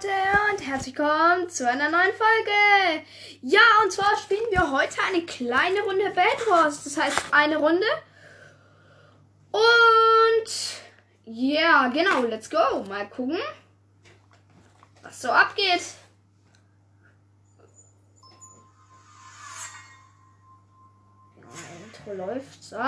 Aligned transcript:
Leute 0.00 0.14
und 0.50 0.66
herzlich 0.66 0.96
willkommen 0.96 1.48
zu 1.50 1.68
einer 1.68 1.90
neuen 1.90 2.12
Folge. 2.12 3.04
Ja, 3.42 3.60
und 3.82 3.92
zwar 3.92 4.16
spielen 4.16 4.44
wir 4.50 4.70
heute 4.70 4.96
eine 5.06 5.26
kleine 5.26 5.80
Runde 5.80 6.10
Bad 6.10 6.48
Wars. 6.48 6.84
Das 6.84 6.96
heißt 6.96 7.18
eine 7.32 7.58
Runde. 7.58 7.86
Und 9.50 10.50
ja, 11.24 11.88
genau, 11.88 12.22
let's 12.22 12.48
go. 12.48 12.82
Mal 12.88 13.08
gucken, 13.10 13.38
was 15.02 15.20
so 15.20 15.30
abgeht. 15.30 15.82
Intro 21.84 22.14
läuft. 22.14 22.62
So, 22.64 22.78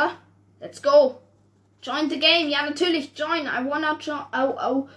let's 0.61 0.81
go. 0.81 1.21
Join 1.83 2.09
the 2.09 2.19
game. 2.19 2.49
Ja, 2.49 2.63
natürlich, 2.63 3.13
join. 3.19 3.47
I 3.47 3.69
wanna 3.69 3.99
join. 4.01 4.25
Oh, 4.33 4.57
oh. 4.59 4.89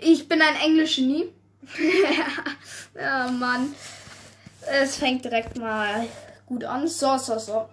Ich 0.00 0.28
bin 0.28 0.42
ein 0.42 0.56
Englisch-Genie. 0.56 1.32
ja, 2.94 3.30
Mann. 3.30 3.74
Es 4.66 4.96
fängt 4.96 5.24
direkt 5.24 5.56
mal 5.56 6.08
gut 6.46 6.64
an. 6.64 6.88
So, 6.88 7.16
so, 7.16 7.38
so. 7.38 7.68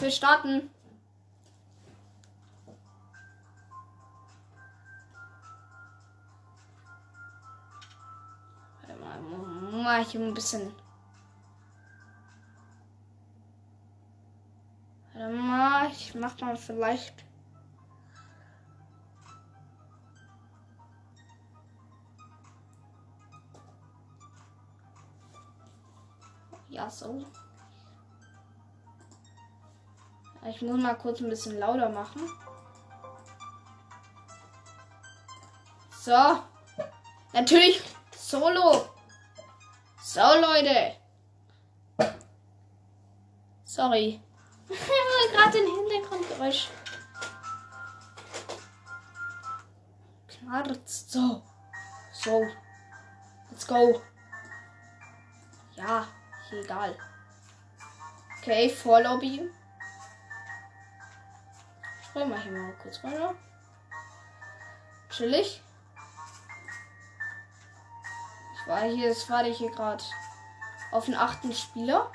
Wir 0.00 0.10
starten. 0.10 0.70
Mal, 9.72 10.02
ich 10.02 10.14
ein 10.14 10.34
bisschen. 10.34 10.72
Warte 15.14 15.34
mal, 15.34 15.90
ich 15.90 16.14
mach 16.14 16.38
mal 16.40 16.56
vielleicht. 16.56 17.27
Ja, 26.78 26.88
so. 26.88 27.24
Ich 30.48 30.62
muss 30.62 30.80
mal 30.80 30.94
kurz 30.94 31.20
ein 31.20 31.28
bisschen 31.28 31.58
lauter 31.58 31.88
machen. 31.88 32.22
So. 35.90 36.44
Natürlich 37.32 37.82
Solo. 38.16 38.88
So, 40.00 40.20
Leute. 40.20 40.94
Sorry. 43.64 44.22
Gerade 45.32 45.58
den 45.58 45.66
Hintergrundgeräusch. 45.66 46.68
Knarzt. 50.28 51.10
So. 51.10 51.42
So. 52.12 52.46
Let's 53.50 53.66
go. 53.66 54.00
Ja 55.74 56.06
egal. 56.52 56.96
Okay, 58.38 58.68
Vorlobby. 58.68 59.50
Springen 62.02 62.30
wir 62.30 62.40
hier 62.40 62.52
mal 62.52 62.72
kurz 62.82 63.02
weiter. 63.04 63.34
Chillig. 65.10 65.62
Ich 68.54 68.66
war 68.66 68.82
hier, 68.82 69.08
das 69.08 69.28
war 69.30 69.44
ich 69.44 69.58
hier 69.58 69.70
gerade 69.70 70.02
auf 70.92 71.06
den 71.06 71.14
achten 71.14 71.52
Spieler. 71.52 72.10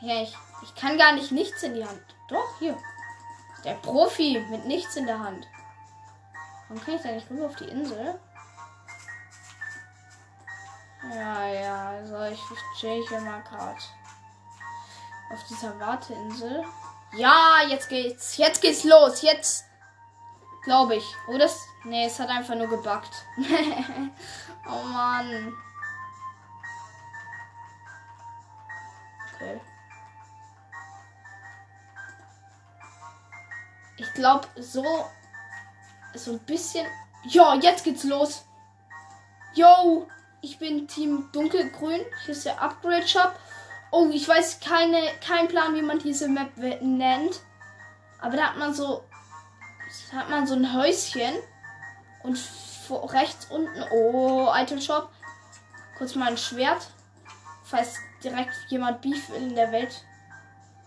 Ja, 0.00 0.22
ich, 0.22 0.36
ich 0.62 0.74
kann 0.74 0.98
gar 0.98 1.12
nicht 1.12 1.32
nichts 1.32 1.62
in 1.62 1.74
die 1.74 1.84
Hand. 1.84 2.02
Doch, 2.28 2.58
hier. 2.58 2.76
Der 3.64 3.74
Profi 3.74 4.44
mit 4.50 4.66
nichts 4.66 4.96
in 4.96 5.06
der 5.06 5.18
Hand. 5.18 5.46
Warum 6.68 6.84
kann 6.84 6.94
ich 6.94 7.02
da 7.02 7.12
nicht 7.12 7.30
rüber 7.30 7.46
auf 7.46 7.56
die 7.56 7.68
Insel? 7.68 8.20
Ja, 11.14 11.46
ja, 11.46 11.88
also 11.90 12.24
ich 12.24 12.40
chill 12.78 13.04
hier 13.08 13.20
mal 13.20 13.42
gerade 13.42 13.78
auf 15.32 15.44
dieser 15.48 15.78
Warteinsel. 15.78 16.64
Ja, 17.16 17.60
jetzt 17.68 17.88
geht's. 17.88 18.36
Jetzt 18.36 18.60
geht's 18.60 18.84
los. 18.84 19.22
Jetzt 19.22 19.64
glaube 20.64 20.96
ich. 20.96 21.04
Oder? 21.28 21.46
Oh, 21.46 21.88
nee, 21.88 22.06
es 22.06 22.18
hat 22.18 22.28
einfach 22.28 22.54
nur 22.54 22.68
gebackt. 22.68 23.24
oh 24.68 24.82
Mann. 24.84 25.54
Okay. 29.34 29.60
Ich 33.98 34.12
glaube, 34.14 34.46
so 34.56 34.84
so 36.14 36.32
ein 36.32 36.40
bisschen. 36.40 36.86
Ja, 37.24 37.54
jetzt 37.54 37.84
geht's 37.84 38.04
los. 38.04 38.44
Yo, 39.54 40.06
ich 40.46 40.58
bin 40.60 40.86
Team 40.86 41.28
Dunkelgrün. 41.32 42.02
Hier 42.24 42.32
ist 42.32 42.46
der 42.46 42.62
Upgrade 42.62 43.06
Shop. 43.06 43.34
Oh, 43.90 44.08
ich 44.12 44.28
weiß 44.28 44.60
keine, 44.60 45.00
kein 45.26 45.48
Plan, 45.48 45.74
wie 45.74 45.82
man 45.82 45.98
diese 45.98 46.28
Map 46.28 46.56
nennt. 46.56 47.40
Aber 48.20 48.36
da 48.36 48.50
hat 48.50 48.56
man 48.56 48.72
so, 48.72 49.02
hat 50.12 50.30
man 50.30 50.46
so 50.46 50.54
ein 50.54 50.72
Häuschen 50.72 51.34
und 52.22 52.38
vor, 52.38 53.12
rechts 53.12 53.46
unten, 53.46 53.84
oh, 53.90 54.48
Item 54.54 54.80
Shop. 54.80 55.10
Kurz 55.98 56.14
mal 56.14 56.28
ein 56.28 56.38
Schwert, 56.38 56.90
falls 57.64 57.98
direkt 58.22 58.54
jemand 58.68 59.00
Beef 59.00 59.28
will 59.30 59.42
in 59.42 59.56
der 59.56 59.72
Welt. 59.72 60.04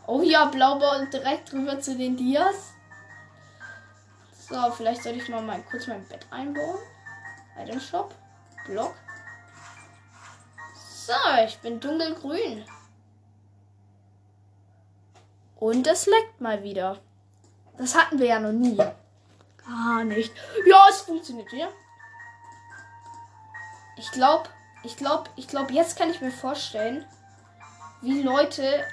Oh 0.08 0.22
ja, 0.22 0.46
Blaubau 0.46 1.00
und 1.00 1.14
direkt 1.14 1.52
rüber 1.52 1.82
zu 1.82 1.98
den 1.98 2.16
Dias. 2.16 2.74
So, 4.48 4.72
vielleicht 4.72 5.04
sollte 5.04 5.20
ich 5.20 5.28
mal 5.28 5.42
mein, 5.42 5.66
kurz 5.66 5.88
mein 5.88 6.08
Bett 6.08 6.26
einbauen. 6.32 6.80
Item 7.58 7.82
Shop, 7.82 8.16
Block. 8.66 8.96
So, 11.10 11.44
ich 11.44 11.58
bin 11.58 11.80
dunkelgrün. 11.80 12.64
Und 15.56 15.88
es 15.88 16.06
leckt 16.06 16.40
mal 16.40 16.62
wieder. 16.62 17.00
Das 17.80 17.96
hatten 17.96 18.20
wir 18.20 18.28
ja 18.28 18.40
noch 18.40 18.52
nie. 18.52 18.78
Gar 18.78 20.04
nicht. 20.04 20.32
Ja, 20.68 20.86
es 20.88 21.02
funktioniert 21.02 21.52
ja. 21.52 21.70
Ich 23.98 24.12
glaube, 24.12 24.50
ich 24.84 24.98
glaube, 24.98 25.32
ich 25.36 25.48
glaube, 25.48 25.74
jetzt 25.74 25.98
kann 25.98 26.12
ich 26.12 26.22
mir 26.22 26.30
vorstellen, 26.30 27.04
wie 28.04 28.22
Leute, 28.22 28.86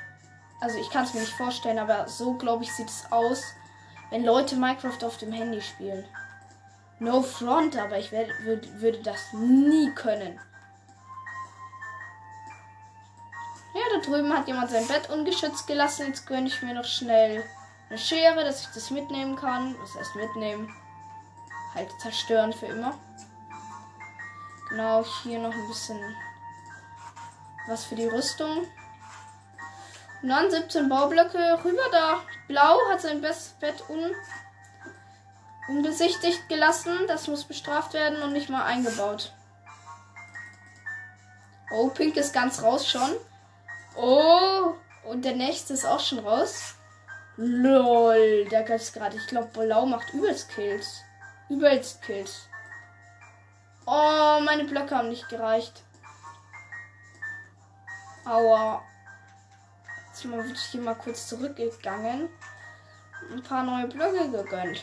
also 0.62 0.78
ich 0.78 0.88
kann 0.88 1.04
es 1.04 1.12
mir 1.12 1.21
nicht 1.21 1.34
vorstellen, 1.34 1.78
aber 1.78 2.09
so 2.09 2.33
glaube 2.33 2.65
ich 2.65 2.72
sieht 2.72 2.88
es 2.88 3.04
aus, 3.12 3.43
wenn 4.09 4.25
Leute 4.25 4.56
Minecraft 4.56 5.04
auf 5.04 5.19
dem 5.19 5.33
Handy 5.33 5.60
spielen. 5.60 6.06
No 6.98 7.21
front, 7.21 7.77
aber 7.77 7.98
ich 7.98 8.10
werde, 8.10 8.33
würde, 8.41 8.81
würde 8.81 9.03
das 9.03 9.34
nie 9.34 9.91
können. 9.91 10.41
Drüben 14.06 14.32
hat 14.32 14.46
jemand 14.46 14.70
sein 14.70 14.86
Bett 14.86 15.10
ungeschützt 15.10 15.66
gelassen. 15.66 16.06
Jetzt 16.06 16.26
gönne 16.26 16.46
ich 16.46 16.62
mir 16.62 16.74
noch 16.74 16.84
schnell 16.84 17.44
eine 17.88 17.98
Schere, 17.98 18.44
dass 18.44 18.62
ich 18.62 18.68
das 18.74 18.90
mitnehmen 18.90 19.36
kann. 19.36 19.76
Was 19.80 19.94
heißt 19.94 20.16
mitnehmen? 20.16 20.74
Halt 21.74 21.90
zerstören 22.00 22.52
für 22.52 22.66
immer. 22.66 22.94
Genau, 24.70 25.04
hier 25.22 25.38
noch 25.38 25.52
ein 25.52 25.68
bisschen 25.68 25.98
was 27.68 27.84
für 27.84 27.94
die 27.94 28.06
Rüstung. 28.06 28.66
Und 30.22 30.28
dann 30.28 30.50
17 30.50 30.88
Baublöcke 30.88 31.60
rüber 31.64 31.88
da. 31.92 32.20
Blau 32.48 32.78
hat 32.90 33.00
sein 33.00 33.20
Bett 33.20 33.84
un 33.88 34.12
unbesichtigt 35.68 36.48
gelassen. 36.48 37.06
Das 37.06 37.28
muss 37.28 37.44
bestraft 37.44 37.92
werden 37.92 38.22
und 38.22 38.32
nicht 38.32 38.48
mal 38.48 38.64
eingebaut. 38.64 39.32
Oh, 41.70 41.88
Pink 41.88 42.16
ist 42.16 42.32
ganz 42.32 42.62
raus 42.62 42.88
schon. 42.88 43.10
Oh, 43.96 44.74
und 45.04 45.24
der 45.24 45.34
nächste 45.34 45.72
ist 45.72 45.86
auch 45.86 46.00
schon 46.00 46.18
raus. 46.18 46.74
Lol, 47.36 48.46
der 48.50 48.62
gibt's 48.62 48.92
gerade. 48.92 49.16
Ich 49.16 49.26
glaube, 49.26 49.48
Blau 49.48 49.86
macht 49.86 50.12
übelst 50.12 50.48
Kills. 50.50 51.02
Übelst 51.48 52.03
Kills. 52.03 52.48
Oh, 53.86 54.41
meine 54.44 54.65
Blöcke 54.65 54.97
haben 54.97 55.09
nicht 55.09 55.28
gereicht. 55.28 55.82
Aua. 58.24 58.82
Jetzt 60.09 60.22
bin 60.22 60.53
ich 60.53 60.60
hier 60.60 60.80
mal 60.80 60.94
kurz 60.94 61.28
zurückgegangen. 61.28 62.28
Ein 63.30 63.42
paar 63.42 63.62
neue 63.62 63.86
Blöcke 63.86 64.30
gegönnt. 64.30 64.82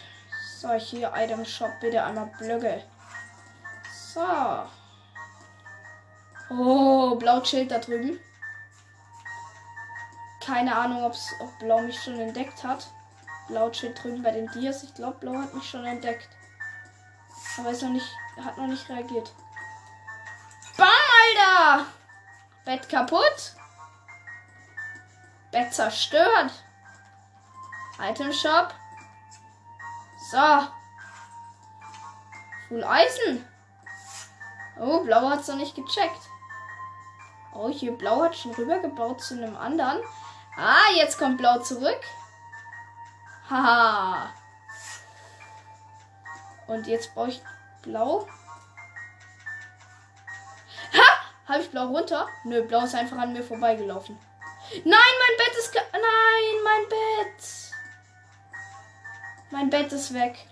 So, 0.59 0.71
hier 0.73 1.11
Item 1.15 1.43
Shop, 1.43 1.71
bitte 1.81 2.03
einmal 2.03 2.31
Blöcke. 2.37 2.83
So. 4.13 4.21
Oh, 6.49 7.15
blau 7.15 7.41
chillt 7.41 7.71
da 7.71 7.79
drüben. 7.79 8.19
Keine 10.45 10.75
Ahnung, 10.75 11.03
ob's, 11.03 11.33
ob 11.39 11.57
Blau 11.59 11.79
mich 11.81 12.01
schon 12.01 12.19
entdeckt 12.19 12.63
hat. 12.63 12.87
Blau 13.47 13.71
steht 13.71 14.01
drüben 14.01 14.21
bei 14.23 14.31
den 14.31 14.49
Dias. 14.51 14.83
Ich 14.83 14.93
glaube, 14.93 15.17
Blau 15.19 15.37
hat 15.37 15.53
mich 15.53 15.69
schon 15.69 15.85
entdeckt. 15.85 16.29
Aber 17.57 17.69
ist 17.69 17.81
noch 17.81 17.89
nicht, 17.89 18.07
hat 18.43 18.57
noch 18.57 18.67
nicht 18.67 18.89
reagiert. 18.89 19.31
Bam, 20.75 20.87
Alter! 20.87 21.85
Bett 22.65 22.89
kaputt. 22.89 23.55
Bett 25.51 25.73
zerstört. 25.73 26.51
Item 27.99 28.33
Shop. 28.33 28.73
So. 30.31 30.67
Full 32.67 32.83
Eisen. 32.83 33.47
Oh, 34.79 35.01
Blau 35.03 35.29
hat 35.29 35.41
es 35.41 35.47
noch 35.47 35.55
nicht 35.55 35.75
gecheckt. 35.75 36.29
Oh, 37.53 37.69
hier 37.69 37.95
Blau 37.95 38.23
hat 38.23 38.35
schon 38.35 38.53
rübergebaut 38.55 39.21
zu 39.21 39.35
einem 39.35 39.55
anderen. 39.55 40.01
Ah, 40.55 40.91
jetzt 40.95 41.17
kommt 41.17 41.37
Blau 41.37 41.59
zurück. 41.59 42.01
Haha. 43.49 44.33
Und 46.67 46.87
jetzt 46.87 47.13
brauche 47.13 47.29
ich 47.29 47.41
Blau. 47.81 48.27
Ha! 50.93 51.25
Habe 51.47 51.61
ich 51.61 51.71
Blau 51.71 51.87
runter? 51.87 52.27
Nö, 52.43 52.63
Blau 52.63 52.83
ist 52.83 52.95
einfach 52.95 53.17
an 53.17 53.33
mir 53.33 53.43
vorbeigelaufen. 53.43 54.17
Nein, 54.85 54.85
mein 54.85 55.37
Bett 55.37 55.57
ist. 55.57 55.73
Nein, 55.75 56.63
mein 56.63 56.89
Bett. 56.89 57.43
Mein 59.51 59.69
Bett 59.69 59.91
ist 59.91 60.13
weg. 60.13 60.47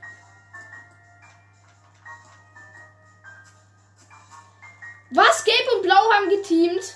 Was? 5.11 5.43
Gelb 5.43 5.67
und 5.75 5.83
Blau 5.83 6.11
haben 6.11 6.29
geteamt. 6.29 6.95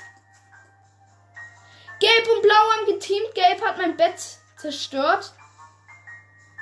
Geteamt. 3.05 3.35
Gelb 3.35 3.61
hat 3.61 3.77
mein 3.77 3.97
Bett 3.97 4.19
zerstört. 4.57 5.33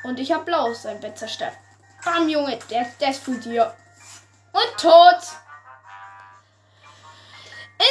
Und 0.03 0.19
ich 0.19 0.31
habe 0.31 0.45
Blau 0.45 0.73
sein 0.73 0.99
Bett 0.99 1.17
zerstört. 1.17 1.53
Bam, 2.03 2.27
Junge. 2.27 2.59
Der, 2.69 2.85
der 2.99 3.09
ist 3.09 3.23
von 3.23 3.39
dir. 3.39 3.73
Und 4.51 4.81
tot. 4.81 5.21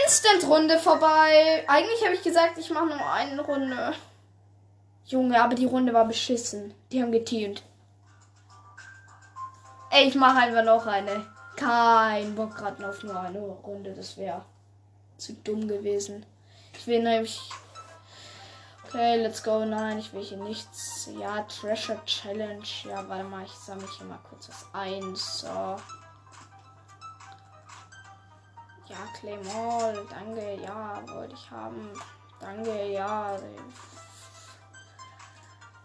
Instant-Runde 0.05 0.79
vorbei. 0.79 1.65
Eigentlich 1.67 2.05
habe 2.05 2.15
ich 2.15 2.23
gesagt, 2.23 2.59
ich 2.59 2.71
mache 2.71 2.87
nur 2.87 3.13
eine 3.13 3.41
Runde. 3.41 3.95
Junge, 5.07 5.43
aber 5.43 5.55
die 5.55 5.67
Runde 5.67 5.93
war 5.93 6.05
beschissen. 6.05 6.75
Die 6.91 7.03
haben 7.03 7.13
geteamt. 7.13 7.63
Ey, 9.91 10.09
ich 10.09 10.15
mache 10.15 10.39
einfach 10.39 10.65
noch 10.65 10.87
eine. 10.87 11.27
Kein 11.57 12.35
Bock 12.35 12.57
gerade 12.57 12.89
auf 12.89 13.03
nur 13.03 13.19
eine 13.19 13.41
Runde. 13.41 13.93
Das 13.93 14.17
wäre 14.17 14.45
zu 15.19 15.35
dumm 15.35 15.69
gewesen. 15.69 16.25
Ich 16.75 16.87
will 16.87 17.03
nämlich. 17.03 17.41
Okay, 18.95 19.23
let's 19.23 19.43
go. 19.43 19.65
Nein, 19.65 20.01
ich 20.01 20.13
will 20.13 20.23
hier 20.23 20.37
nichts. 20.37 21.09
Ja, 21.19 21.41
Treasure 21.45 22.05
Challenge. 22.05 22.63
Ja, 22.85 23.09
warte 23.09 23.25
mal, 23.25 23.43
ich 23.43 23.53
sammle 23.53 23.89
hier 23.97 24.05
mal 24.05 24.19
kurz 24.29 24.51
was 24.51 24.67
ein. 24.75 25.17
So. 25.17 25.49
Ja, 25.49 25.79
Claymore, 29.19 30.07
danke, 30.11 30.61
ja, 30.61 31.03
wollte 31.07 31.33
ich 31.33 31.51
haben. 31.51 31.91
Danke, 32.39 32.93
ja. 32.93 33.39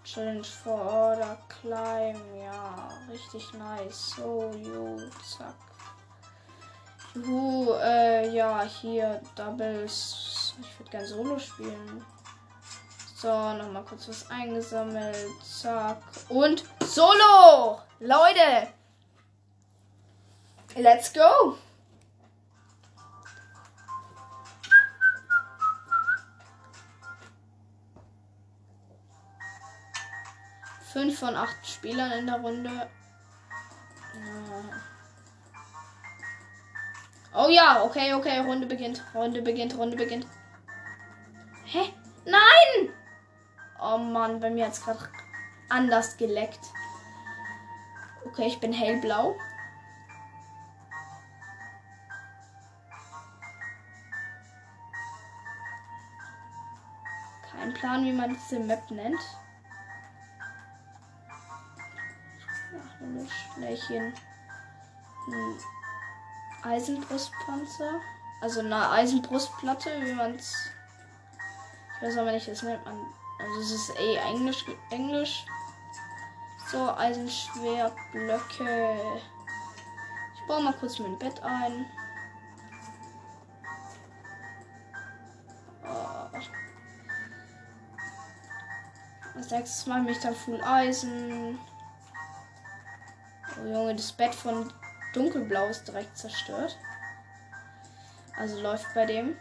Challenge 0.04 0.44
for 0.44 0.74
Order, 0.74 1.38
Climb, 1.48 2.20
ja, 2.36 2.90
richtig 3.10 3.54
nice. 3.54 4.16
So, 4.18 4.52
jo, 4.54 4.98
zack. 5.26 5.56
Juhu, 7.16 7.72
äh, 7.82 8.30
ja, 8.36 8.64
hier, 8.64 9.22
Doubles. 9.34 10.56
Ich 10.60 10.78
würde 10.78 10.92
gerne 10.92 11.08
Solo 11.08 11.40
spielen. 11.40 12.06
So, 13.20 13.30
nochmal 13.54 13.84
kurz 13.84 14.08
was 14.10 14.30
eingesammelt. 14.30 15.44
Zack. 15.44 15.98
Und 16.30 16.64
Solo! 16.84 17.82
Leute! 18.00 18.68
Let's 20.76 21.12
go! 21.12 21.58
Fünf 30.94 31.18
von 31.18 31.36
acht 31.36 31.68
Spielern 31.68 32.12
in 32.12 32.28
der 32.28 32.40
Runde. 32.40 32.88
Oh 37.34 37.50
ja, 37.50 37.82
okay, 37.82 38.14
okay, 38.14 38.42
Runde 38.42 38.68
beginnt. 38.68 39.04
Runde 39.16 39.42
beginnt, 39.42 39.76
Runde 39.76 39.98
beginnt. 39.98 40.28
Hä? 41.66 41.92
Nein! 42.26 42.87
Oh 43.80 43.98
Mann, 43.98 44.40
bei 44.40 44.50
mir 44.50 44.66
hat 44.66 44.74
es 44.74 44.82
gerade 44.82 45.08
anders 45.70 46.18
geleckt. 46.18 46.72
Okay, 48.26 48.48
ich 48.48 48.60
bin 48.60 48.74
hellblau. 48.74 49.36
Kein 57.52 57.74
Plan, 57.74 58.04
wie 58.04 58.14
man 58.14 58.34
diese 58.34 58.60
Map 58.60 58.90
nennt. 58.90 59.20
Schnellchen. 63.54 64.14
Ein 65.28 65.58
Eisenbrustpanzer. 66.64 68.02
Also 68.42 68.60
eine 68.60 68.90
Eisenbrustplatte, 68.90 69.90
wie 70.02 70.14
man 70.14 70.36
es. 70.36 70.70
Ich 71.96 72.08
weiß 72.08 72.18
aber 72.18 72.32
nicht, 72.32 72.48
das 72.48 72.64
nennt 72.64 72.84
man. 72.86 72.98
Also 73.40 73.62
es 73.62 73.72
ist 73.72 74.00
eh 74.00 74.16
Englisch. 74.16 74.66
Englisch. 74.90 75.46
So, 76.72 76.92
Eisenschwerblöcke. 76.96 79.22
Ich 80.36 80.48
baue 80.48 80.64
mal 80.64 80.74
kurz 80.74 81.00
mein 81.00 81.18
Bett 81.18 81.42
ein. 81.42 81.86
Oh. 85.84 86.30
Als 89.36 89.52
nächstes 89.52 89.86
mache 89.86 90.12
ich 90.12 90.20
dann 90.20 90.36
Full 90.36 90.62
Eisen. 90.62 91.58
Oh 93.60 93.66
Junge, 93.66 93.96
das 93.96 94.12
Bett 94.12 94.36
von 94.36 94.72
Dunkelblau 95.14 95.68
ist 95.68 95.88
direkt 95.88 96.18
zerstört. 96.18 96.78
Also 98.36 98.60
läuft 98.62 98.94
bei 98.94 99.06
dem. 99.06 99.38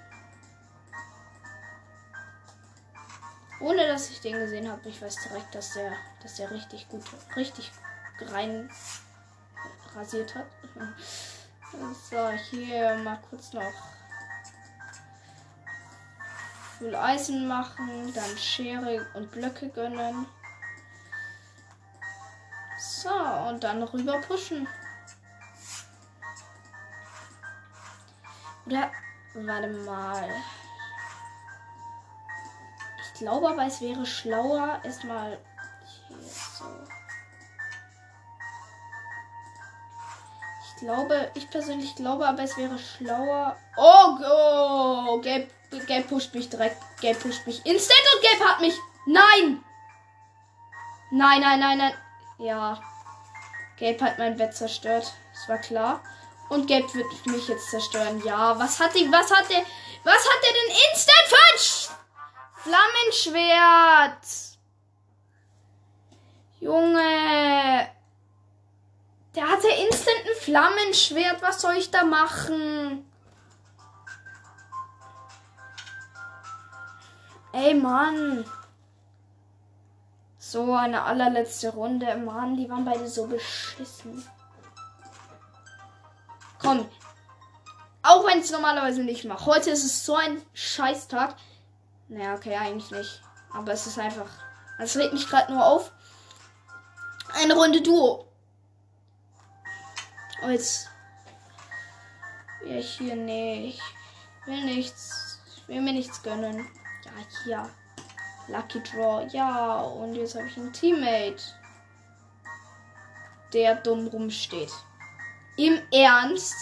Ohne 3.60 3.86
dass 3.86 4.10
ich 4.10 4.20
den 4.20 4.34
gesehen 4.38 4.70
habe, 4.70 4.88
ich 4.88 5.00
weiß 5.00 5.16
direkt, 5.28 5.54
dass 5.54 5.72
der, 5.72 5.92
dass 6.22 6.36
der 6.36 6.50
richtig 6.50 6.88
gut, 6.88 7.02
richtig 7.36 7.72
rein 8.20 8.70
rasiert 9.94 10.34
hat. 10.34 10.46
So, 12.10 12.30
hier 12.30 12.96
mal 12.98 13.18
kurz 13.28 13.52
noch 13.52 13.72
Full 16.78 16.94
Eisen 16.94 17.48
machen, 17.48 18.12
dann 18.14 18.38
Schere 18.38 19.06
und 19.14 19.30
Blöcke 19.30 19.68
gönnen. 19.70 20.26
So, 22.78 23.10
und 23.48 23.64
dann 23.64 23.82
rüber 23.82 24.20
pushen. 24.20 24.68
Oder, 28.66 28.90
warte 29.34 29.68
mal. 29.68 30.28
Glaube 33.18 33.48
aber, 33.48 33.66
es 33.66 33.80
wäre 33.80 34.04
schlauer, 34.04 34.78
erstmal 34.84 35.38
hier 36.08 36.18
so. 36.28 36.64
Ich 40.66 40.80
glaube, 40.80 41.30
ich 41.34 41.48
persönlich 41.48 41.94
glaube, 41.96 42.28
aber 42.28 42.42
es 42.42 42.56
wäre 42.58 42.78
schlauer. 42.78 43.56
Oh, 43.78 44.16
oh 44.22 45.20
Gelb, 45.22 45.50
Gelb 45.86 46.08
pusht 46.08 46.34
mich 46.34 46.50
direkt. 46.50 46.76
Gelb 47.00 47.18
pusht 47.20 47.46
mich 47.46 47.64
instant 47.64 48.00
und 48.14 48.22
Gelb 48.22 48.48
hat 48.48 48.60
mich. 48.60 48.74
Nein! 49.06 49.64
Nein, 51.10 51.40
nein, 51.40 51.60
nein, 51.60 51.78
nein. 51.78 51.94
Ja. 52.38 52.78
Gelb 53.78 54.02
hat 54.02 54.18
mein 54.18 54.36
Bett 54.36 54.54
zerstört. 54.54 55.14
Das 55.32 55.48
war 55.48 55.58
klar. 55.58 56.02
Und 56.50 56.66
Gelb 56.66 56.92
wird 56.94 57.26
mich 57.26 57.48
jetzt 57.48 57.70
zerstören. 57.70 58.22
Ja, 58.24 58.58
was 58.58 58.78
hat 58.78 58.94
die, 58.94 59.10
was 59.10 59.30
hat 59.30 59.48
der, 59.48 59.62
was 60.04 60.28
hat 60.28 60.42
der 60.42 60.52
denn 60.52 60.76
instant 60.90 61.28
falsch? 61.28 61.75
Flammenschwert. 62.66 64.26
Junge. 66.58 67.88
Der 69.36 69.48
hatte 69.48 69.68
instant 69.68 70.16
ein 70.26 70.40
Flammenschwert. 70.40 71.42
Was 71.42 71.60
soll 71.60 71.74
ich 71.74 71.90
da 71.90 72.04
machen? 72.04 73.08
Ey, 77.52 77.74
Mann. 77.74 78.44
So, 80.38 80.74
eine 80.74 81.04
allerletzte 81.04 81.70
Runde. 81.70 82.16
Mann, 82.16 82.56
die 82.56 82.68
waren 82.68 82.84
beide 82.84 83.06
so 83.06 83.26
beschissen. 83.26 84.26
Komm. 86.58 86.88
Auch 88.02 88.26
wenn 88.26 88.38
ich 88.38 88.46
es 88.46 88.50
normalerweise 88.50 89.02
nicht 89.04 89.24
mache. 89.24 89.46
Heute 89.46 89.70
ist 89.70 89.84
es 89.84 90.04
so 90.04 90.16
ein 90.16 90.42
Scheißtag. 90.52 91.36
Naja, 92.08 92.34
okay, 92.34 92.56
eigentlich 92.56 92.90
nicht. 92.90 93.22
Aber 93.52 93.72
es 93.72 93.86
ist 93.86 93.98
einfach. 93.98 94.28
Es 94.78 94.96
regt 94.96 95.12
mich 95.12 95.28
gerade 95.28 95.52
nur 95.52 95.64
auf. 95.64 95.92
Eine 97.34 97.54
Runde 97.54 97.82
Duo. 97.82 98.26
Oh, 100.42 100.48
jetzt. 100.48 100.88
Ja, 102.64 102.76
hier, 102.76 103.16
nee. 103.16 103.68
Ich 103.68 103.80
will 104.46 104.64
nichts. 104.64 105.40
Ich 105.56 105.68
will 105.68 105.80
mir 105.80 105.92
nichts 105.92 106.22
gönnen. 106.22 106.68
Ja, 107.04 107.12
hier. 107.44 107.70
Lucky 108.48 108.82
Draw. 108.82 109.26
Ja, 109.32 109.80
und 109.80 110.14
jetzt 110.14 110.36
habe 110.36 110.46
ich 110.46 110.56
einen 110.56 110.72
Teammate, 110.72 111.42
der 113.52 113.76
dumm 113.76 114.06
rumsteht. 114.08 114.72
Im 115.56 115.80
Ernst? 115.90 116.54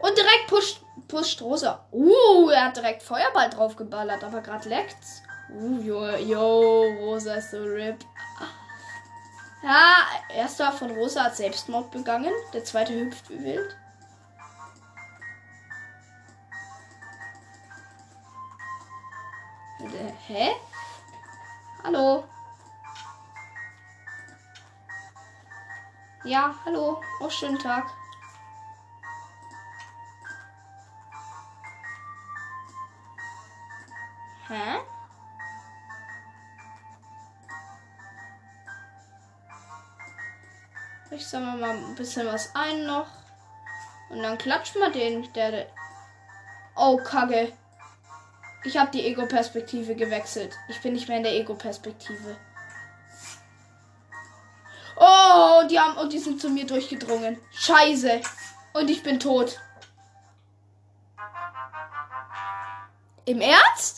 Und 0.00 0.16
direkt 0.16 0.46
pusht, 0.48 0.80
pusht 1.06 1.40
Rosa. 1.42 1.86
Uh, 1.92 2.50
er 2.50 2.66
hat 2.66 2.76
direkt 2.76 3.02
Feuerball 3.02 3.50
drauf 3.50 3.76
geballert, 3.76 4.24
aber 4.24 4.40
gerade 4.40 4.68
leckt's. 4.68 5.22
Uh, 5.50 5.80
yo, 5.80 6.06
yo, 6.16 6.82
Rosa 7.00 7.34
ist 7.34 7.50
so 7.50 7.58
RIP. 7.58 8.04
Ja, 9.62 10.06
erster 10.34 10.70
von 10.72 10.90
Rosa 10.90 11.24
hat 11.24 11.36
Selbstmord 11.36 11.90
begangen. 11.90 12.32
Der 12.52 12.64
zweite 12.64 12.94
hüpft 12.94 13.28
wie 13.30 13.42
wild. 13.42 13.76
Hä? 20.28 20.50
Hallo? 21.82 22.24
Ja, 26.24 26.54
hallo. 26.64 27.00
Oh, 27.20 27.30
schönen 27.30 27.58
Tag. 27.58 27.86
Hä? 34.48 34.78
Ich 41.10 41.26
sammle 41.26 41.56
mal 41.56 41.70
ein 41.70 41.94
bisschen 41.94 42.26
was 42.26 42.54
ein 42.54 42.86
noch. 42.86 43.06
Und 44.10 44.22
dann 44.22 44.38
klatschen 44.38 44.80
wir 44.80 44.90
den, 44.90 45.30
der. 45.34 45.66
Oh, 46.76 46.96
Kacke. 46.96 47.52
Ich 48.64 48.76
habe 48.76 48.90
die 48.90 49.04
Ego-Perspektive 49.06 49.94
gewechselt. 49.94 50.56
Ich 50.68 50.80
bin 50.80 50.94
nicht 50.94 51.08
mehr 51.08 51.18
in 51.18 51.22
der 51.22 51.34
Ego-Perspektive. 51.34 52.36
Oh, 54.96 55.62
die 55.70 55.78
haben 55.78 55.96
und 55.98 56.12
die 56.12 56.18
sind 56.18 56.40
zu 56.40 56.50
mir 56.50 56.66
durchgedrungen. 56.66 57.40
Scheiße. 57.52 58.20
Und 58.72 58.90
ich 58.90 59.02
bin 59.02 59.20
tot. 59.20 59.60
Im 63.24 63.40
Ernst? 63.40 63.97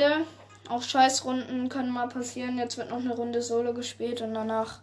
Leute, 0.00 0.24
auch 0.70 0.82
Scheißrunden 0.82 1.68
können 1.68 1.90
mal 1.90 2.08
passieren. 2.08 2.56
Jetzt 2.56 2.78
wird 2.78 2.90
noch 2.90 3.00
eine 3.00 3.14
Runde 3.14 3.42
Solo 3.42 3.74
gespielt 3.74 4.22
und 4.22 4.32
danach 4.32 4.80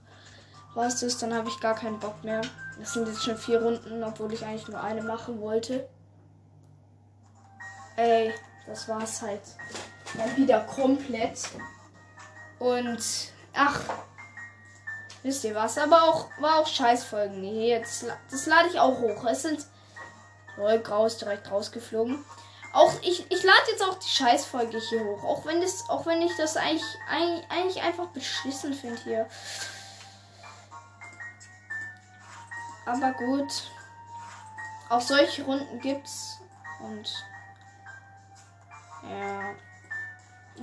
war 0.76 0.86
es 0.86 1.00
das. 1.00 1.18
Dann 1.18 1.34
habe 1.34 1.50
ich 1.50 1.60
gar 1.60 1.76
keinen 1.76 2.00
Bock 2.00 2.24
mehr. 2.24 2.42
Das 2.78 2.94
sind 2.94 3.08
jetzt 3.08 3.24
schon 3.24 3.38
vier 3.38 3.62
Runden, 3.62 4.04
obwohl 4.04 4.32
ich 4.34 4.46
eigentlich 4.46 4.68
nur 4.68 4.82
eine 4.84 5.02
machen 5.02 5.42
wollte. 5.42 5.90
Ey, 7.96 8.32
das 8.68 8.88
war's 8.88 9.22
halt. 9.24 9.42
Mal 10.14 10.38
wieder 10.38 10.60
komplett. 10.62 11.40
Und 12.60 13.04
ach, 13.56 13.82
wisst 15.24 15.44
ihr 15.46 15.56
was? 15.56 15.80
Aber 15.80 16.04
auch 16.04 16.28
war 16.40 16.60
auch 16.60 16.68
Scheißfolgen 16.68 17.42
hier. 17.42 17.80
Jetzt, 17.80 18.06
das 18.30 18.46
lade 18.46 18.70
ich 18.70 18.80
auch 18.80 19.00
hoch. 19.00 19.26
Es 19.26 19.42
sind 19.42 19.66
Grau 20.84 21.06
ist 21.06 21.22
direkt 21.22 21.52
rausgeflogen. 21.52 22.24
Auch 22.78 22.94
ich, 23.02 23.26
ich 23.32 23.42
lade 23.42 23.72
jetzt 23.72 23.82
auch 23.82 23.98
die 23.98 24.08
Scheißfolge 24.08 24.78
hier 24.78 25.04
hoch. 25.04 25.24
Auch 25.24 25.46
wenn 25.48 25.62
das, 25.62 25.90
auch 25.90 26.06
wenn 26.06 26.22
ich 26.22 26.36
das 26.38 26.56
eigentlich, 26.58 26.86
eigentlich 27.10 27.82
einfach 27.82 28.06
beschissen 28.10 28.72
finde 28.72 29.02
hier. 29.02 29.28
Aber 32.86 33.14
gut. 33.14 33.72
Auch 34.90 35.02
solche 35.02 35.44
Runden 35.44 35.80
gibt's. 35.80 36.38
Und 36.80 37.12
ja. 39.02 39.56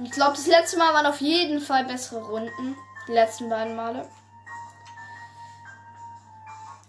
Ich 0.05 0.13
glaube, 0.13 0.37
das 0.37 0.47
letzte 0.47 0.79
Mal 0.79 0.95
waren 0.95 1.07
auf 1.07 1.21
jeden 1.21 1.61
Fall 1.61 1.85
bessere 1.85 2.25
Runden. 2.25 2.77
Die 3.09 3.13
letzten 3.13 3.49
beiden 3.49 3.75
Male. 3.75 4.09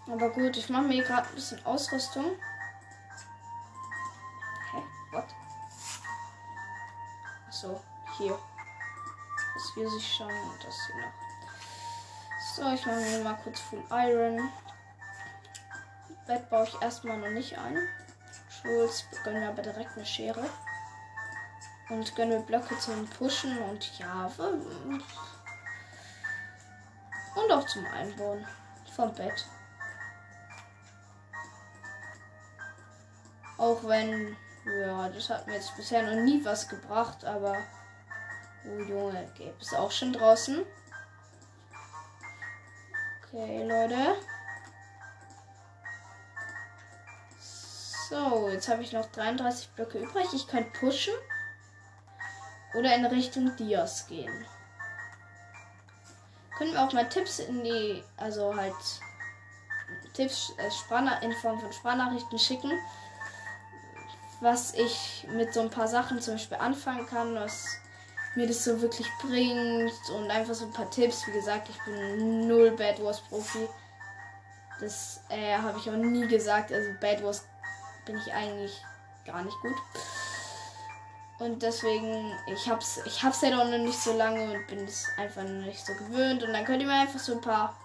Aber 0.05 0.29
gut, 0.29 0.55
ich 0.55 0.69
mache 0.69 0.83
mir 0.83 1.03
gerade 1.03 1.27
ein 1.27 1.33
bisschen 1.35 1.65
Ausrüstung. 1.65 2.25
So, 7.61 7.79
hier. 8.17 8.37
Das 9.53 9.71
hier 9.73 9.89
sich 9.89 10.13
schon 10.13 10.27
und 10.27 10.61
das 10.61 10.75
hier 10.87 10.95
noch. 10.97 11.13
So, 12.53 12.73
ich 12.73 12.85
mache 12.85 12.99
mir 12.99 13.23
mal 13.23 13.39
kurz 13.41 13.61
Full 13.61 13.83
Iron. 13.89 14.49
Bett 16.27 16.49
baue 16.49 16.65
ich 16.65 16.81
erstmal 16.81 17.17
noch 17.17 17.29
nicht 17.29 17.57
ein. 17.57 17.77
Schulz 18.49 19.05
gönnen 19.23 19.47
aber 19.47 19.61
direkt 19.61 19.95
eine 19.95 20.05
Schere. 20.05 20.49
Und 21.89 22.13
gönne 22.17 22.41
Blöcke 22.41 22.77
zum 22.77 23.07
Pushen 23.07 23.57
und 23.59 23.99
ja. 23.99 24.29
Und 27.35 27.51
auch 27.51 27.65
zum 27.67 27.85
Einbauen 27.85 28.45
vom 28.97 29.13
Bett. 29.13 29.45
Auch 33.57 33.81
wenn, 33.83 34.35
ja, 34.65 35.09
das 35.09 35.29
hat 35.29 35.47
mir 35.47 35.53
jetzt 35.53 35.75
bisher 35.75 36.03
noch 36.03 36.23
nie 36.23 36.43
was 36.43 36.67
gebracht, 36.67 37.23
aber. 37.25 37.57
Oh 38.65 38.79
Junge, 38.81 39.31
gäbe 39.35 39.55
es 39.61 39.73
auch 39.73 39.91
schon 39.91 40.13
draußen. 40.13 40.65
Okay, 43.23 43.63
Leute. 43.63 44.15
So, 48.09 48.49
jetzt 48.49 48.67
habe 48.67 48.81
ich 48.81 48.91
noch 48.91 49.05
33 49.11 49.69
Blöcke 49.69 49.99
übrig. 49.99 50.27
Ich 50.33 50.47
kann 50.47 50.71
pushen 50.73 51.13
oder 52.75 52.95
in 52.95 53.05
Richtung 53.05 53.55
Dias 53.55 54.07
gehen. 54.07 54.45
Können 56.57 56.73
wir 56.73 56.83
auch 56.83 56.93
mal 56.93 57.09
Tipps 57.09 57.39
in 57.39 57.63
die, 57.63 58.03
also 58.17 58.55
halt 58.55 58.73
Tipps 60.13 60.53
äh, 60.57 61.25
in 61.25 61.33
Form 61.33 61.59
von 61.59 61.73
Sprachnachrichten 61.73 62.39
schicken, 62.39 62.71
was 64.41 64.73
ich 64.73 65.25
mit 65.31 65.53
so 65.53 65.61
ein 65.61 65.69
paar 65.69 65.87
Sachen 65.87 66.21
zum 66.21 66.35
Beispiel 66.35 66.57
anfangen 66.57 67.05
kann, 67.07 67.35
was 67.35 67.65
mir 68.35 68.47
das 68.47 68.63
so 68.63 68.81
wirklich 68.81 69.07
bringt 69.21 69.93
und 70.15 70.29
einfach 70.29 70.53
so 70.53 70.65
ein 70.65 70.73
paar 70.73 70.89
Tipps. 70.89 71.25
Wie 71.27 71.31
gesagt, 71.31 71.69
ich 71.69 71.83
bin 71.85 72.47
null 72.47 72.71
Bad 72.71 73.01
Wars 73.03 73.21
Profi. 73.21 73.67
Das 74.79 75.21
äh, 75.29 75.55
habe 75.57 75.79
ich 75.79 75.89
auch 75.89 75.95
nie 75.95 76.27
gesagt. 76.27 76.71
Also 76.71 76.89
Bad 76.99 77.23
Wars 77.23 77.45
bin 78.05 78.17
ich 78.17 78.33
eigentlich 78.33 78.81
gar 79.25 79.41
nicht 79.41 79.57
gut. 79.61 79.75
Und 81.37 81.61
deswegen, 81.61 82.33
ich 82.47 82.69
hab's, 82.69 83.01
ich 83.05 83.23
hab's 83.23 83.41
ja 83.41 83.49
doch 83.49 83.65
noch 83.65 83.77
nicht 83.77 83.99
so 83.99 84.15
lange 84.15 84.53
und 84.53 84.67
bin 84.67 84.85
es 84.85 85.07
einfach 85.17 85.43
noch 85.43 85.65
nicht 85.65 85.85
so 85.85 85.93
gewöhnt. 85.93 86.43
Und 86.43 86.53
dann 86.53 86.63
könnt 86.63 86.81
ihr 86.81 86.87
mir 86.87 86.93
einfach 86.93 87.19
so 87.19 87.33
ein 87.33 87.41
paar 87.41 87.75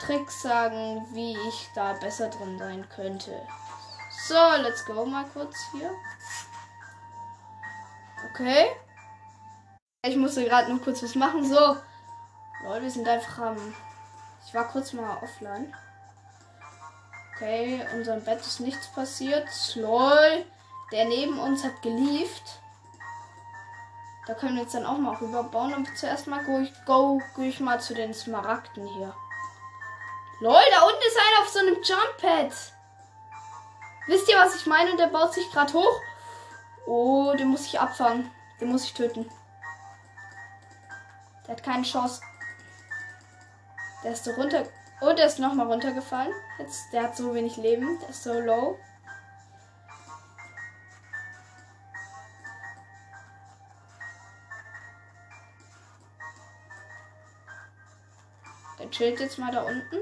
Tricks 0.00 0.42
sagen, 0.42 1.06
wie 1.12 1.36
ich 1.48 1.68
da 1.74 1.94
besser 1.94 2.28
drin 2.28 2.58
sein 2.58 2.86
könnte. 2.88 3.40
So, 4.26 4.34
let's 4.62 4.84
go 4.84 5.06
mal 5.06 5.24
kurz 5.32 5.56
hier. 5.70 5.90
Okay. 8.30 8.66
Ich 10.02 10.16
musste 10.16 10.44
gerade 10.44 10.70
nur 10.70 10.82
kurz 10.82 11.02
was 11.02 11.14
machen. 11.14 11.44
So. 11.44 11.76
Leute, 12.64 12.82
wir 12.82 12.90
sind 12.90 13.06
einfach 13.06 13.38
am. 13.38 13.74
Ich 14.44 14.52
war 14.52 14.64
kurz 14.68 14.92
mal 14.92 15.22
offline. 15.22 15.72
Okay, 17.34 17.86
unserem 17.94 18.24
Bett 18.24 18.40
ist 18.40 18.60
nichts 18.60 18.88
passiert. 18.88 19.48
Lol. 19.76 20.44
Der 20.90 21.04
neben 21.04 21.38
uns 21.38 21.62
hat 21.62 21.80
gelieft. 21.82 22.60
Da 24.26 24.34
können 24.34 24.56
wir 24.56 24.62
jetzt 24.62 24.74
dann 24.74 24.86
auch 24.86 24.98
mal 24.98 25.14
rüberbauen. 25.14 25.74
Und 25.74 25.96
zuerst 25.96 26.26
mal 26.26 26.44
go 26.44 26.58
ich, 26.58 26.72
go, 26.86 27.22
go 27.36 27.42
ich 27.42 27.60
mal 27.60 27.80
zu 27.80 27.94
den 27.94 28.12
Smaragden 28.12 28.86
hier. 28.86 29.14
Lol, 30.40 30.62
da 30.70 30.82
unten 30.82 31.02
ist 31.06 31.16
einer 31.16 31.42
auf 31.42 31.48
so 31.48 31.58
einem 31.60 31.82
Jump 31.82 32.16
Pad. 32.20 32.77
Wisst 34.08 34.26
ihr, 34.30 34.38
was 34.38 34.56
ich 34.56 34.64
meine? 34.64 34.96
Der 34.96 35.08
baut 35.08 35.34
sich 35.34 35.50
gerade 35.52 35.74
hoch. 35.74 36.00
Oh, 36.86 37.34
den 37.38 37.48
muss 37.48 37.66
ich 37.66 37.78
abfangen. 37.78 38.30
Den 38.58 38.72
muss 38.72 38.84
ich 38.84 38.94
töten. 38.94 39.30
Der 41.46 41.54
hat 41.54 41.62
keine 41.62 41.82
Chance. 41.82 42.22
Der 44.02 44.12
ist 44.12 44.24
so 44.24 44.30
runter. 44.30 44.64
Oh, 45.02 45.12
der 45.12 45.26
ist 45.26 45.38
nochmal 45.38 45.66
runtergefallen. 45.66 46.32
Jetzt, 46.58 46.90
der 46.90 47.02
hat 47.02 47.16
so 47.18 47.34
wenig 47.34 47.58
Leben. 47.58 47.98
Der 48.00 48.08
ist 48.08 48.22
so 48.22 48.32
low. 48.32 48.78
Der 58.78 58.90
chillt 58.90 59.20
jetzt 59.20 59.38
mal 59.38 59.52
da 59.52 59.64
unten. 59.64 59.98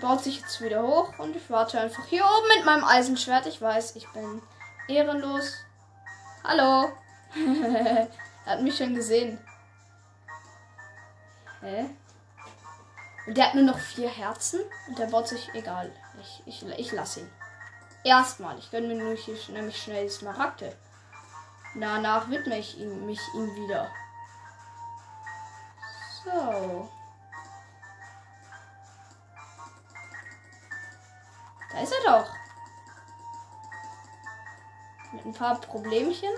Baut 0.00 0.22
sich 0.22 0.40
jetzt 0.40 0.60
wieder 0.60 0.82
hoch. 0.82 1.18
Und 1.18 1.36
ich 1.36 1.50
warte 1.50 1.80
einfach 1.80 2.04
hier 2.06 2.24
oben 2.24 2.48
mit 2.56 2.64
meinem 2.64 2.84
Eisenschwert. 2.84 3.46
Ich 3.46 3.60
weiß, 3.60 3.96
ich 3.96 4.08
bin 4.08 4.42
ehrenlos. 4.88 5.54
Hallo. 6.44 6.90
er 8.46 8.52
hat 8.52 8.62
mich 8.62 8.76
schon 8.76 8.94
gesehen. 8.94 9.38
Hä? 11.60 11.90
Und 13.26 13.36
der 13.36 13.46
hat 13.46 13.54
nur 13.54 13.64
noch 13.64 13.78
vier 13.78 14.08
Herzen 14.08 14.60
und 14.88 14.98
der 14.98 15.06
baut 15.06 15.28
sich 15.28 15.50
egal. 15.54 15.92
Ich, 16.20 16.42
ich, 16.46 16.66
ich 16.78 16.92
lasse 16.92 17.20
ihn. 17.20 17.30
Erstmal, 18.02 18.58
ich 18.58 18.70
gönne 18.70 18.94
mir 18.94 19.14
hier 19.14 19.36
nämlich 19.48 19.80
schnell 19.80 20.04
die 20.04 20.10
Smaragde. 20.10 20.74
Danach 21.74 22.28
widme 22.30 22.58
ich 22.58 22.78
ihn, 22.78 23.06
mich 23.06 23.20
ihm 23.34 23.54
wieder. 23.54 23.88
So. 26.24 26.88
Da 31.72 31.80
ist 31.80 31.92
er 31.92 32.10
doch. 32.10 32.26
Mit 35.12 35.24
ein 35.24 35.34
paar 35.34 35.60
Problemchen. 35.60 36.30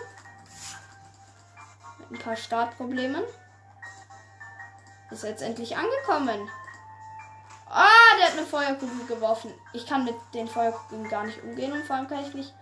Mit 1.99 2.11
ein 2.11 2.19
paar 2.19 2.37
Startproblemen. 2.37 3.23
Ist 5.11 5.25
jetzt 5.25 5.43
endlich 5.43 5.77
angekommen. 5.77 6.49
Ah, 7.69 8.17
der 8.19 8.27
hat 8.27 8.39
eine 8.39 8.47
Feuerkugel 8.47 9.07
geworfen. 9.07 9.53
Ich 9.73 9.87
kann 9.87 10.05
mit 10.05 10.15
den 10.35 10.49
Feuerkugeln 10.49 11.09
gar 11.09 11.25
nicht 11.25 11.43
umgehen 11.43 11.73
und 11.73 11.85
vor 11.85 11.97
allem 11.97 12.09
kann 12.09 12.25
ich 12.25 12.35
nicht 12.35 12.55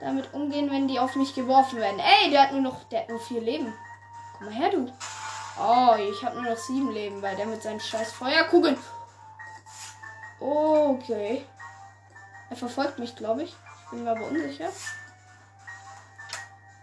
damit 0.00 0.32
umgehen, 0.32 0.70
wenn 0.70 0.88
die 0.88 0.98
auf 0.98 1.16
mich 1.16 1.34
geworfen 1.34 1.78
werden. 1.78 2.00
Ey, 2.00 2.30
der 2.30 2.44
hat 2.44 2.52
nur 2.52 2.60
noch, 2.60 2.84
der 2.84 3.00
hat 3.00 3.08
nur 3.08 3.20
vier 3.20 3.40
Leben. 3.40 3.74
Komm 4.36 4.46
mal 4.46 4.54
her, 4.54 4.70
du. 4.70 4.92
Oh, 5.60 5.94
ich 5.98 6.22
habe 6.24 6.40
nur 6.40 6.50
noch 6.50 6.58
sieben 6.58 6.92
Leben, 6.92 7.20
weil 7.20 7.36
der 7.36 7.46
mit 7.46 7.62
seinen 7.62 7.80
scheiß 7.80 8.12
Feuerkugeln. 8.12 8.78
Okay. 10.40 11.44
Er 12.50 12.56
verfolgt 12.56 12.98
mich, 12.98 13.14
glaube 13.16 13.42
ich. 13.42 13.50
Ich 13.84 13.90
bin 13.90 14.04
mir 14.04 14.10
aber 14.10 14.26
unsicher. 14.26 14.68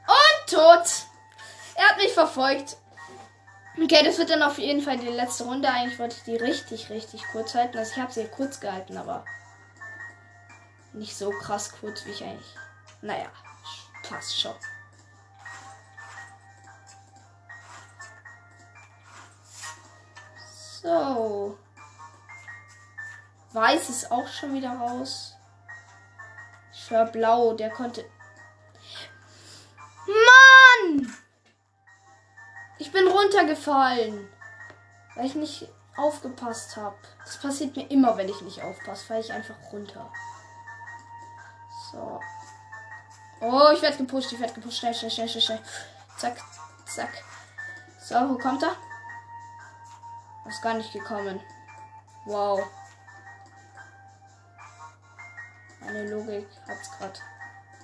Und 0.08 0.50
tot. 0.50 1.08
Er 1.76 1.90
hat 1.90 1.98
mich 1.98 2.14
verfolgt. 2.14 2.78
Okay, 3.82 4.04
das 4.06 4.18
wird 4.18 4.30
dann 4.30 4.44
auf 4.44 4.58
jeden 4.58 4.82
Fall 4.82 4.98
die 4.98 5.08
letzte 5.08 5.44
Runde. 5.44 5.70
Eigentlich 5.70 6.00
wollte 6.00 6.16
ich 6.16 6.24
die 6.24 6.38
richtig, 6.38 6.90
richtig 6.90 7.24
kurz 7.32 7.56
halten. 7.56 7.78
Also 7.78 7.92
ich 7.92 8.02
habe 8.02 8.14
sie 8.14 8.28
kurz 8.28 8.60
gehalten, 8.60 8.98
aber 8.98 9.26
nicht 10.94 11.18
so 11.18 11.30
krass 11.30 11.74
kurz, 11.80 12.06
wie 12.06 12.12
ich 12.12 12.24
eigentlich. 12.24 12.56
Naja, 13.02 13.28
passt 14.08 14.40
schon. 14.40 14.56
So. 20.82 21.58
Weiß 23.52 23.90
ist 23.90 24.12
auch 24.12 24.28
schon 24.28 24.54
wieder 24.54 24.72
raus. 24.72 25.35
Ich 26.86 26.92
war 26.92 27.06
blau, 27.08 27.54
der 27.54 27.72
konnte. 27.72 28.06
Mann! 30.06 31.12
Ich 32.78 32.92
bin 32.92 33.08
runtergefallen, 33.08 34.30
weil 35.16 35.26
ich 35.26 35.34
nicht 35.34 35.68
aufgepasst 35.98 36.78
habe. 36.78 36.96
Das 37.24 37.42
passiert 37.42 37.76
mir 37.76 37.90
immer, 37.90 38.16
wenn 38.18 38.30
ich 38.30 38.40
nicht 38.42 38.62
aufpasse, 38.62 39.04
falle 39.04 39.22
ich 39.22 39.34
einfach 39.34 39.56
runter. 39.72 40.12
So. 41.92 42.20
Oh, 43.42 43.70
ich 43.74 43.82
werde 43.82 43.98
gepusht, 43.98 44.32
ich 44.32 44.40
werde 44.40 44.54
gepusht. 44.54 44.78
Schnell, 44.78 44.94
schnell, 44.94 45.10
schnell, 45.10 45.28
schnell, 45.28 45.42
schnell. 45.42 45.62
Zack, 46.20 46.38
zack. 46.86 47.24
So, 48.00 48.14
wo 48.30 48.38
kommt 48.38 48.62
er? 48.62 48.76
Ist 50.48 50.62
gar 50.62 50.76
nicht 50.76 50.94
gekommen. 50.94 51.42
Wow. 52.26 52.64
Meine 55.86 56.10
Logik 56.10 56.48
hat's 56.68 56.92
gerade. 56.98 57.20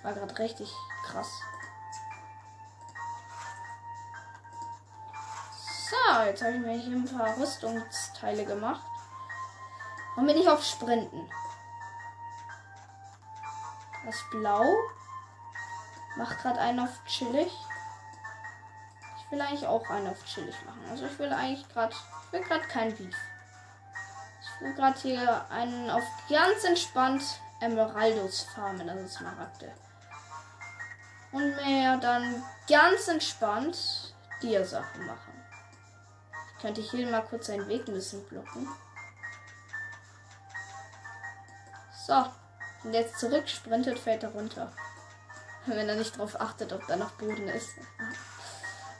War 0.01 0.13
gerade 0.13 0.39
richtig 0.39 0.73
krass. 1.05 1.29
So, 5.89 6.23
jetzt 6.23 6.41
habe 6.41 6.53
ich 6.53 6.59
mir 6.59 6.73
hier 6.73 6.95
ein 6.95 7.05
paar 7.05 7.37
Rüstungsteile 7.37 8.45
gemacht. 8.45 8.81
Und 10.15 10.25
bin 10.25 10.37
ich 10.37 10.49
auf 10.49 10.63
Sprinten. 10.63 11.29
Das 14.05 14.17
Blau 14.31 14.65
macht 16.17 16.39
gerade 16.39 16.59
einen 16.59 16.79
auf 16.79 17.05
chillig. 17.05 17.51
Ich 19.17 19.31
will 19.31 19.41
eigentlich 19.41 19.67
auch 19.67 19.87
einen 19.89 20.07
auf 20.07 20.25
chillig 20.25 20.55
machen. 20.65 20.83
Also 20.89 21.05
ich 21.05 21.19
will 21.19 21.31
eigentlich 21.31 21.69
gerade, 21.69 21.95
ich 22.25 22.33
will 22.33 22.43
gerade 22.43 22.67
kein 22.67 22.95
Beef. 22.95 23.15
Ich 24.41 24.61
will 24.61 24.73
gerade 24.73 24.99
hier 24.99 25.45
einen 25.51 25.89
auf 25.91 26.03
ganz 26.27 26.63
entspannt 26.63 27.23
Emeraldos 27.61 28.41
farmen, 28.53 28.89
also 28.89 29.07
Smaragde. 29.07 29.71
Und 31.31 31.55
mehr 31.55 31.97
dann 31.97 32.43
ganz 32.67 33.07
entspannt 33.07 34.13
dir 34.41 34.65
Sachen 34.65 35.05
machen. 35.05 35.33
Könnte 36.59 36.81
ich 36.81 36.91
hier 36.91 37.09
mal 37.09 37.21
kurz 37.21 37.47
seinen 37.47 37.67
Weg 37.67 37.87
ein 37.87 37.93
bisschen 37.93 38.25
blocken. 38.27 38.67
So. 42.05 42.25
Und 42.83 42.93
jetzt 42.93 43.19
zurück 43.19 43.47
sprintet, 43.47 43.99
fällt 43.99 44.23
er 44.23 44.31
runter. 44.31 44.71
Wenn 45.67 45.87
er 45.87 45.95
nicht 45.95 46.15
darauf 46.15 46.39
achtet, 46.41 46.73
ob 46.73 46.85
da 46.87 46.95
noch 46.95 47.11
Boden 47.11 47.47
ist. 47.47 47.69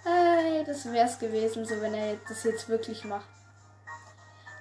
Hey, 0.04 0.64
das 0.64 0.92
wäre 0.92 1.08
es 1.08 1.20
gewesen, 1.20 1.64
so 1.64 1.80
wenn 1.80 1.94
er 1.94 2.16
das 2.28 2.44
jetzt 2.44 2.68
wirklich 2.68 3.06
macht. 3.06 3.28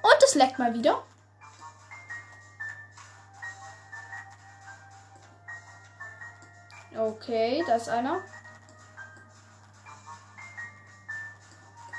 Und 0.02 0.22
es 0.22 0.34
leckt 0.34 0.58
mal 0.58 0.74
wieder. 0.74 1.02
Okay, 7.00 7.64
da 7.66 7.76
ist 7.76 7.88
einer. 7.88 8.20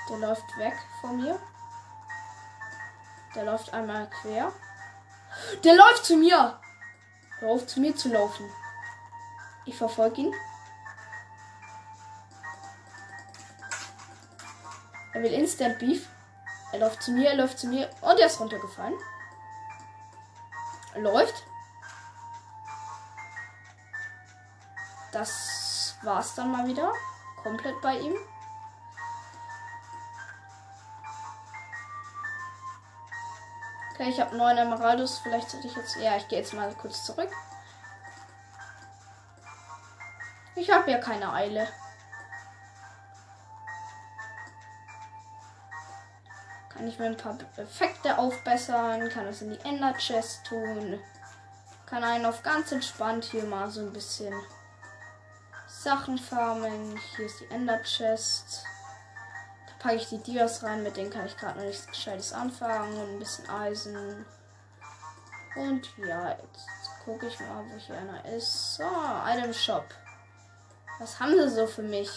Der 0.08 0.18
läuft 0.20 0.58
weg 0.60 0.76
von 1.02 1.18
mir. 1.18 1.40
Der 3.34 3.46
läuft 3.46 3.74
einmal 3.74 4.08
quer. 4.22 4.54
Der 5.64 5.74
läuft 5.74 6.06
zu 6.06 6.18
mir. 6.18 6.60
Hör 7.40 7.50
auf, 7.50 7.66
zu 7.66 7.80
mir 7.80 7.96
zu 7.96 8.10
laufen. 8.10 8.48
Ich 9.66 9.76
verfolge 9.76 10.22
ihn. 10.22 10.36
Er 15.14 15.24
will 15.24 15.34
Instant 15.34 15.80
Beef. 15.80 16.08
Er 16.74 16.80
läuft 16.80 17.02
zu 17.02 17.12
mir, 17.12 17.32
er 17.32 17.38
läuft 17.38 17.58
zu 17.58 17.66
mir. 17.66 17.90
Und 18.02 18.20
er 18.20 18.28
ist 18.28 18.40
runtergefallen. 18.40 19.00
Er 20.94 21.02
läuft. 21.02 21.44
Das 25.22 25.98
war's 26.02 26.34
dann 26.34 26.52
mal 26.52 26.66
wieder. 26.66 26.92
Komplett 27.44 27.80
bei 27.80 27.96
ihm. 28.00 28.16
Okay, 33.94 34.10
ich 34.10 34.20
habe 34.20 34.36
neun 34.36 34.58
Emeraldos. 34.58 35.20
Vielleicht 35.20 35.52
sollte 35.52 35.68
ich 35.68 35.76
jetzt. 35.76 35.96
Ja, 35.98 36.18
ich 36.18 36.28
gehe 36.28 36.40
jetzt 36.40 36.56
mal 36.56 36.74
kurz 36.74 37.06
zurück. 37.06 37.30
Ich 40.56 40.72
habe 40.72 40.90
ja 40.90 40.98
keine 40.98 41.32
Eile. 41.32 41.68
Kann 46.70 46.88
ich 46.88 46.98
mir 46.98 47.06
ein 47.06 47.18
paar 47.18 47.38
Effekte 47.58 48.18
aufbessern. 48.18 49.08
Kann 49.10 49.26
das 49.26 49.44
in 49.44 49.52
die 49.52 49.60
Ender 49.60 49.94
Chest 50.00 50.48
tun. 50.48 51.00
Kann 51.86 52.04
einen 52.04 52.26
auf 52.26 52.42
ganz 52.42 52.72
entspannt 52.72 53.26
hier 53.26 53.44
mal 53.44 53.70
so 53.70 53.82
ein 53.82 53.94
bisschen 53.94 54.34
Sachen 55.84 56.18
farmen. 56.18 57.00
Hier 57.16 57.26
ist 57.26 57.40
die 57.40 57.48
Ender 57.48 57.82
Chest 57.84 58.66
packe 59.82 59.96
ich 59.96 60.10
die 60.10 60.20
Dias 60.20 60.64
rein, 60.64 60.84
mit 60.84 60.96
denen 60.96 61.10
kann 61.10 61.26
ich 61.26 61.36
gerade 61.36 61.58
noch 61.58 61.66
nichts 61.66 61.88
Gescheites 61.88 62.34
anfangen. 62.34 62.94
Und 62.94 63.14
ein 63.14 63.20
bisschen 63.20 63.50
Eisen. 63.50 64.26
Und 65.56 65.98
ja, 65.98 66.30
jetzt 66.30 66.68
gucke 67.04 67.28
ich 67.28 67.40
mal, 67.40 67.66
wo 67.68 67.78
hier 67.78 67.98
einer 67.98 68.24
ist. 68.26 68.76
So, 68.76 68.84
Item 69.26 69.54
Shop. 69.54 69.86
Was 71.00 71.20
haben 71.20 71.34
sie 71.34 71.50
so 71.50 71.66
für 71.66 71.82
mich? 71.82 72.12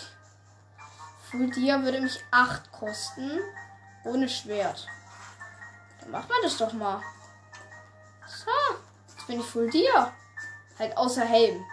Full 1.31 1.51
Dia 1.51 1.83
würde 1.83 2.03
mich 2.03 2.23
8 2.31 2.71
kosten. 2.71 3.41
Ohne 4.05 4.29
Schwert. 4.29 4.87
Dann 6.01 6.11
macht 6.11 6.29
man 6.29 6.39
das 6.43 6.59
doch 6.59 6.73
mal. 6.75 7.01
So, 8.27 8.77
jetzt 9.09 9.27
bin 9.27 9.41
ich 9.41 9.47
Full 9.47 9.71
Dia. 9.71 10.13
Halt 10.79 10.97
außer 10.97 11.25
Helm. 11.25 11.65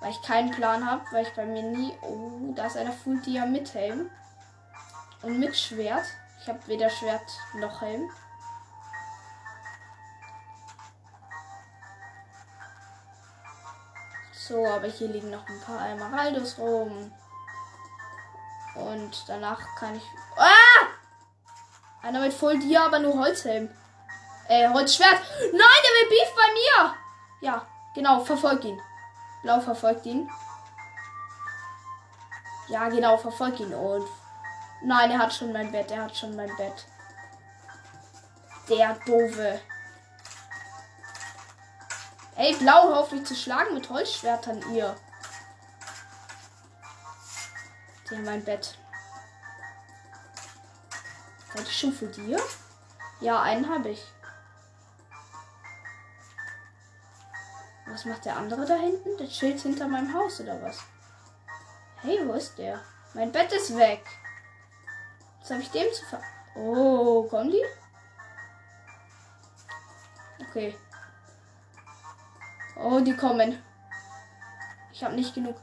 Weil 0.00 0.10
ich 0.10 0.22
keinen 0.22 0.50
Plan 0.50 0.90
habe, 0.90 1.02
weil 1.12 1.26
ich 1.26 1.34
bei 1.34 1.44
mir 1.44 1.62
nie. 1.62 1.96
Oh, 2.02 2.52
da 2.54 2.66
ist 2.66 2.76
einer 2.76 2.92
Full 2.92 3.20
Dia 3.20 3.46
mit 3.46 3.74
Helm. 3.74 4.10
Und 5.22 5.38
mit 5.38 5.56
Schwert. 5.56 6.06
Ich 6.40 6.48
habe 6.48 6.66
weder 6.66 6.88
Schwert 6.88 7.30
noch 7.54 7.82
Helm. 7.82 8.10
So, 14.32 14.66
aber 14.66 14.88
hier 14.88 15.08
liegen 15.08 15.30
noch 15.30 15.46
ein 15.46 15.60
paar 15.60 15.88
Emeraldos 15.90 16.58
rum. 16.58 17.12
Und 18.74 19.24
danach 19.28 19.60
kann 19.78 19.94
ich. 19.94 20.02
Ah! 20.36 20.86
Einer 22.02 22.20
mit 22.20 22.32
Voll 22.32 22.58
Dia, 22.58 22.86
aber 22.86 22.98
nur 22.98 23.18
Holzhelm. 23.18 23.70
Äh, 24.48 24.68
Holzschwert. 24.68 25.20
Nein, 25.40 25.52
der 25.52 25.92
will 25.94 26.08
Beef 26.08 26.34
bei 26.34 26.52
mir. 26.52 26.94
Ja, 27.42 27.66
genau, 27.94 28.24
verfolgt 28.24 28.64
ihn. 28.64 28.80
Blau 29.42 29.60
verfolgt 29.60 30.06
ihn. 30.06 30.30
Ja, 32.68 32.88
genau, 32.88 33.16
verfolg 33.16 33.58
ihn 33.60 33.74
und. 33.74 34.06
Nein, 34.82 35.10
er 35.10 35.18
hat 35.18 35.34
schon 35.34 35.52
mein 35.52 35.72
Bett, 35.72 35.90
er 35.90 36.04
hat 36.04 36.16
schon 36.16 36.36
mein 36.36 36.54
Bett. 36.56 36.86
Der 38.68 38.94
doofe. 39.06 39.60
Ey, 42.36 42.54
Blau, 42.56 42.88
hör 42.88 43.00
auf 43.00 43.12
mich 43.12 43.26
zu 43.26 43.34
schlagen 43.34 43.74
mit 43.74 43.90
Holzschwertern, 43.90 44.62
ihr. 44.72 44.96
Haben 48.10 48.24
mein 48.24 48.44
Bett. 48.44 48.78
Seid 51.54 51.66
ich 51.66 51.78
schon 51.78 51.92
für 51.92 52.06
dir? 52.06 52.40
Ja, 53.20 53.42
einen 53.42 53.68
habe 53.68 53.90
ich. 53.90 54.02
Was 57.90 58.04
macht 58.04 58.24
der 58.24 58.36
andere 58.36 58.64
da 58.64 58.74
hinten? 58.76 59.16
Der 59.18 59.28
chillt 59.28 59.60
hinter 59.60 59.88
meinem 59.88 60.14
Haus 60.14 60.40
oder 60.40 60.62
was? 60.62 60.78
Hey, 62.02 62.20
wo 62.24 62.34
ist 62.34 62.56
der? 62.56 62.80
Mein 63.14 63.32
Bett 63.32 63.52
ist 63.52 63.76
weg. 63.76 64.04
Was 65.40 65.50
habe 65.50 65.62
ich 65.62 65.70
dem 65.70 65.92
zu 65.92 66.04
ver... 66.06 66.22
Oh, 66.54 67.24
kommen 67.24 67.50
die? 67.50 67.64
Okay. 70.48 70.78
Oh, 72.76 73.00
die 73.00 73.16
kommen. 73.16 73.62
Ich 74.92 75.02
habe 75.02 75.14
nicht 75.14 75.34
genug. 75.34 75.56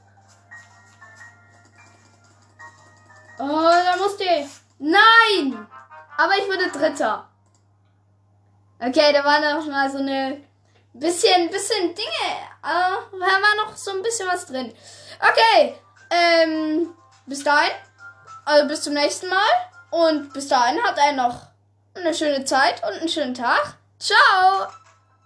Oh, 3.40 3.72
da 3.72 3.96
musste 3.98 4.24
ich. 4.24 4.48
Nein! 4.80 5.68
Aber 6.18 6.34
ich 6.38 6.48
wurde 6.48 6.70
Dritter. 6.72 7.30
Okay, 8.80 9.14
da 9.14 9.24
war 9.24 9.40
noch 9.40 9.66
mal 9.68 9.90
so 9.90 10.00
eine 10.00 10.47
bisschen, 11.00 11.50
bisschen 11.50 11.96
Dinge. 11.96 12.32
Äh, 12.64 12.98
da 13.12 13.20
war 13.20 13.66
noch 13.66 13.76
so 13.76 13.92
ein 13.92 14.02
bisschen 14.02 14.28
was 14.28 14.46
drin. 14.46 14.74
Okay, 15.20 15.76
ähm, 16.10 16.90
bis 17.26 17.44
dahin. 17.44 17.72
Also 18.46 18.68
bis 18.68 18.82
zum 18.82 18.94
nächsten 18.94 19.30
Mal. 19.30 19.38
Und 19.90 20.34
bis 20.34 20.48
dahin 20.48 20.82
hat 20.84 20.98
er 20.98 21.14
noch 21.14 21.48
eine 21.96 22.14
schöne 22.14 22.46
Zeit 22.46 22.82
und 22.84 23.00
einen 23.00 23.10
schönen 23.10 23.34
Tag. 23.34 23.78
Ciao! 24.00 24.68